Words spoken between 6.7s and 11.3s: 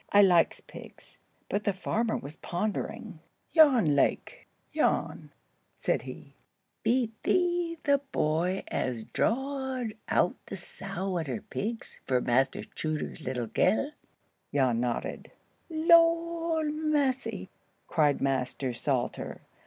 "Be thee the boy as draad out the sow and